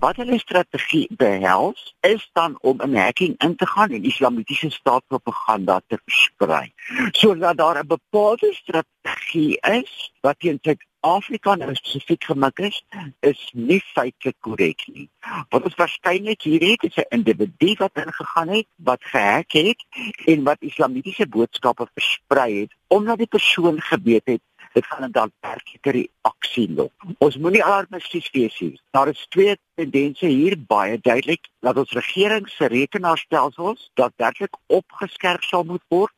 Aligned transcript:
Wat 0.00 0.16
hulle 0.16 0.38
strategie 0.38 1.06
behels 1.16 1.94
is 2.00 2.22
dan 2.32 2.58
om 2.60 2.76
'n 2.82 2.96
hacking 2.96 3.34
in 3.38 3.56
te 3.56 3.66
gaan 3.66 3.90
en 3.90 4.04
islamitiese 4.04 4.70
staatspropaganda 4.70 5.80
te 5.86 5.98
versprei. 6.04 6.72
Sodat 7.10 7.56
daar 7.56 7.78
'n 7.78 7.86
bepaalde 7.86 8.52
strategie 8.52 9.58
is 9.60 10.12
wat 10.20 10.38
teen 10.38 10.58
Suid-Afrika 10.62 11.54
nou 11.54 11.74
spesifiek 11.74 12.24
gemik 12.24 12.58
is, 12.58 12.84
is 13.20 13.50
nie 13.52 13.82
feitelik 13.84 14.36
korrek 14.40 14.82
nie. 14.86 15.10
Wat 15.48 15.62
ons 15.62 15.74
waarskynlik 15.74 16.42
hier 16.42 16.62
het 16.70 16.82
is 16.82 16.96
'n 16.96 17.08
individu 17.08 17.74
wat 17.74 17.90
ingegaan 17.94 18.48
het, 18.48 18.66
wat 18.76 19.04
gehack 19.04 19.52
het 19.52 19.84
en 20.24 20.42
wat 20.42 20.56
islamitiese 20.60 21.28
boodskappe 21.28 21.88
versprei 21.94 22.60
het 22.60 22.74
omdat 22.88 23.18
die 23.18 23.26
persoon 23.26 23.80
geweet 23.80 24.24
het 24.24 24.40
dit 24.72 24.86
gaan 24.86 25.04
'n 25.04 25.10
daadwerklike 25.12 25.90
reaksie 25.90 26.68
lok. 26.74 26.92
Ons 27.18 27.36
moenie 27.36 27.64
alarmisties 27.64 28.30
wees 28.30 28.58
hier. 28.58 28.80
Daar 28.90 29.08
is 29.08 29.26
twee 29.28 29.58
tendense 29.74 30.26
hier 30.26 30.56
baie 30.66 30.98
duidelik 31.00 31.48
dat 31.60 31.76
ons 31.76 31.92
regering 31.92 32.48
se 32.48 32.66
rekenaarstelsels 32.66 33.90
daadwerklik 33.94 34.54
opgeskerp 34.66 35.42
sal 35.42 35.64
moet 35.64 35.84
word. 35.88 36.12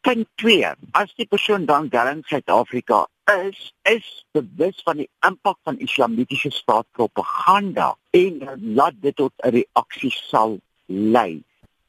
Punt 0.00 0.28
2. 0.34 0.72
As 0.90 1.14
die 1.14 1.26
persoon 1.26 1.64
dan 1.64 1.88
daar 1.88 2.10
in 2.10 2.22
Suid-Afrika 2.26 3.06
is, 3.24 3.72
is 3.82 4.24
bewus 4.32 4.80
van 4.84 4.96
die 4.96 5.08
impak 5.26 5.58
van 5.62 5.78
islamitiese 5.78 6.50
staatpropaganda 6.50 7.96
en 8.10 8.58
laat 8.74 8.94
dit 9.00 9.16
tot 9.16 9.32
'n 9.36 9.50
reaksie 9.50 10.10
sal 10.10 10.60
lei. 10.86 11.42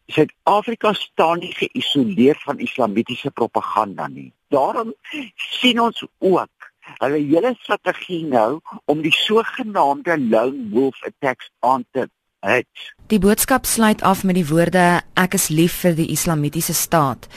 Suid-Afrika 0.10 0.94
staan 0.94 1.40
nie 1.44 1.54
geïsoleer 1.54 2.38
van 2.46 2.60
islamitiese 2.60 3.30
propaganda 3.32 4.08
nie. 4.08 4.32
Daarom 4.50 4.94
sien 5.36 5.82
ons 5.82 6.02
ook 6.18 6.70
hulle 6.98 7.20
hele 7.22 7.54
strategie 7.62 8.24
nou 8.26 8.60
om 8.90 9.04
die 9.06 9.14
sogenaamde 9.14 10.18
lone 10.18 10.70
wolf 10.74 10.98
attacks 11.06 11.52
aan 11.60 11.86
te 11.92 12.08
hit. 12.46 12.94
Die 13.14 13.20
boodskap 13.22 13.66
sluit 13.70 14.02
af 14.02 14.24
met 14.24 14.40
die 14.40 14.48
woorde 14.50 15.02
ek 15.14 15.38
is 15.38 15.50
lief 15.54 15.82
vir 15.84 15.94
die 16.00 16.10
islamitiese 16.10 16.74
staat. 16.74 17.30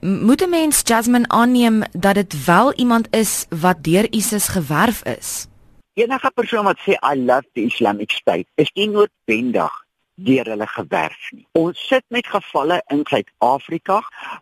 Moet 0.00 0.42
'n 0.42 0.50
mens 0.50 0.82
Jasmine 0.84 1.28
aanneem 1.28 1.82
dat 1.92 2.14
dit 2.14 2.44
wel 2.44 2.72
iemand 2.74 3.08
is 3.10 3.46
wat 3.50 3.84
deur 3.84 4.06
ISIS 4.12 4.48
gewerf 4.48 5.02
is? 5.04 5.48
Enige 5.94 6.30
persoon 6.34 6.64
wat 6.64 6.78
sê 6.78 6.92
I 7.12 7.14
love 7.16 7.48
the 7.52 7.64
Islamic 7.64 8.10
State 8.10 8.46
is 8.54 8.70
nie 8.74 8.88
noodwendig 8.88 9.85
deur 10.16 10.48
hulle 10.52 10.66
gewerf 10.66 11.30
nie. 11.32 11.46
Ons 11.52 11.86
sit 11.88 12.04
met 12.08 12.26
gevalle 12.26 12.80
in 12.92 13.04
Suid-Afrika 13.04 14.00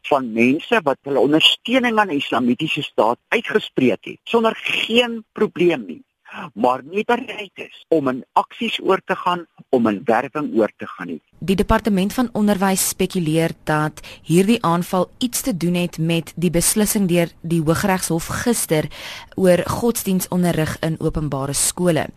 van 0.08 0.33
mense 0.33 0.81
wat 0.86 0.98
hulle 1.03 1.27
ondersteuning 1.28 1.98
aan 1.98 2.14
die 2.14 2.22
Islamitiese 2.22 2.83
staat 2.83 3.19
uitgespreek 3.28 4.05
het 4.05 4.20
sonder 4.25 4.55
geen 4.56 5.25
probleem 5.33 5.86
nie 5.86 6.03
maar 6.55 6.83
nie 6.84 7.05
bereid 7.06 7.53
is 7.55 7.84
om 7.89 8.08
in 8.08 8.22
aksies 8.33 8.78
oor 8.83 9.00
te 9.05 9.16
gaan 9.16 9.47
om 9.75 9.86
in 9.91 10.00
werwing 10.05 10.50
oor 10.58 10.72
te 10.77 10.86
gaan 10.86 11.12
nie. 11.14 11.20
Die 11.39 11.56
departement 11.56 12.14
van 12.14 12.31
onderwys 12.33 12.88
spekuleer 12.88 13.55
dat 13.69 14.03
hierdie 14.22 14.61
aanval 14.64 15.11
iets 15.19 15.44
te 15.47 15.56
doen 15.56 15.75
het 15.75 15.98
met 15.98 16.33
die 16.36 16.50
beslissing 16.50 17.09
deur 17.09 17.33
die 17.42 17.62
Hooggeregshof 17.62 18.27
gister 18.44 18.88
oor 19.34 19.64
godsdienstonderrig 19.78 20.77
in 20.81 20.98
openbare 21.00 21.53
skole. 21.53 22.09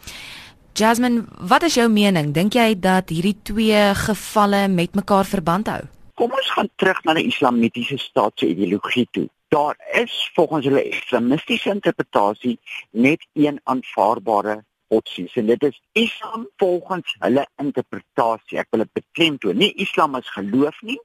Jasmine, 0.77 1.23
wat 1.39 1.63
is 1.63 1.73
jou 1.73 1.87
mening? 1.89 2.27
Dink 2.35 2.53
jy 2.53 2.75
dat 2.77 3.09
hierdie 3.09 3.39
twee 3.49 3.79
gevalle 3.97 4.67
met 4.69 4.93
mekaar 4.93 5.25
verband 5.25 5.71
hou? 5.71 5.79
Kom 6.21 6.35
ons 6.37 6.51
gaan 6.53 6.69
terug 6.77 6.99
na 7.07 7.15
die 7.17 7.23
islamitiese 7.31 7.97
staat 7.97 8.37
se 8.37 8.51
ideologie 8.51 9.07
toe. 9.17 9.23
Daar 9.49 9.73
is 9.97 10.13
volgens 10.35 10.67
hulle 10.69 10.83
islamistiese 10.91 11.71
interpretasie 11.73 12.53
net 12.91 13.25
een 13.33 13.57
aanvaarbare 13.63 14.59
opsies 14.93 15.33
en 15.41 15.49
dit 15.49 15.65
is 15.71 15.81
Islam 15.97 16.45
volgens 16.61 17.15
hulle 17.25 17.47
interpretasie. 17.57 18.61
Ek 18.61 18.69
wil 18.69 18.85
dit 18.85 18.93
beklemtoon. 19.01 19.57
Nie 19.57 19.73
Islam 19.81 20.13
as 20.21 20.29
geloof 20.37 20.77
nie, 20.85 20.99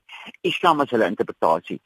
Islam 0.53 0.85
as 0.85 0.93
hulle 0.93 1.09
interpretasie. 1.09 1.81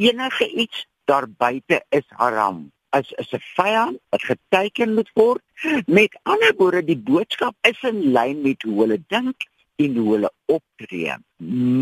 Enige 0.00 0.48
iets 0.64 0.86
daarbuiten 1.04 1.84
is 1.92 2.08
haram 2.16 2.70
as 2.90 3.12
is 3.12 3.32
'n 3.32 3.42
vyand 3.56 3.98
wat 4.10 4.22
geteken 4.22 4.94
moet 4.94 5.10
word. 5.14 5.42
Met 5.86 6.18
ander 6.22 6.54
woorde, 6.56 6.84
die 6.84 6.98
boodskap 6.98 7.54
is 7.60 7.80
in 7.82 8.12
lyn 8.12 8.42
met 8.42 8.62
hoe 8.62 8.80
hulle 8.80 9.02
dink 9.06 9.36
en 9.76 9.96
hoe 9.96 10.12
hulle 10.12 10.32
optree. 10.46 11.14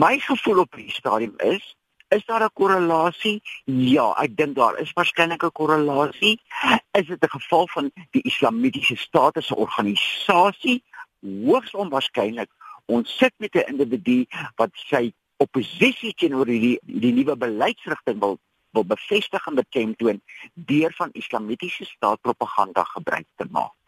My 0.05 0.19
gevoel 0.19 0.59
op 0.59 0.75
hierdie 0.75 0.95
stadium 0.95 1.35
is 1.37 1.75
Is 2.09 2.25
daar 2.25 2.43
'n 2.43 2.53
korrelasie? 2.53 3.43
Ja, 3.65 4.15
ek 4.23 4.37
dink 4.37 4.55
daar 4.55 4.79
is 4.79 4.93
waarskynlik 4.93 5.43
'n 5.43 5.53
korrelasie. 5.53 6.41
Is 6.93 7.07
dit 7.07 7.23
'n 7.23 7.29
geval 7.39 7.69
van 7.69 7.91
die 8.11 8.23
Islamitiese 8.23 8.97
Staat 8.97 9.37
as 9.37 9.51
'n 9.51 9.55
organisasie? 9.55 10.85
Hoogs 11.21 11.75
onwaarskynlik. 11.75 12.51
Ons 12.87 13.17
sit 13.17 13.33
met 13.37 13.55
'n 13.55 13.69
individu 13.73 14.27
wat 14.55 14.71
sy 14.73 15.13
oppositie 15.37 16.15
teenoor 16.15 16.47
die 16.47 16.79
die 16.83 17.13
nuwe 17.13 17.37
beleidsrigting 17.37 18.19
wil 18.19 18.39
wil 18.71 18.85
bevestig 18.85 19.47
en 19.47 19.55
beklemtoon 19.55 20.23
deur 20.55 20.93
van 20.97 21.13
islamitiese 21.13 21.85
staatpropaganda 21.85 22.85
gebruik 22.85 23.27
te 23.35 23.47
maak. 23.51 23.86